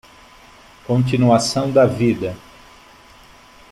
[0.87, 2.35] Continuação da vida